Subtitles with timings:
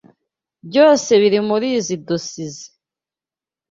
[0.67, 2.69] Byose biri murizoi dosizoe.